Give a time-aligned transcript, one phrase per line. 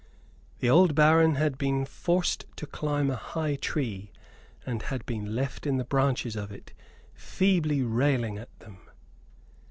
[0.61, 4.11] The old baron had been forced to climb a high tree,
[4.65, 6.73] and had been left in the branches of it
[7.13, 8.79] feebly railing at them.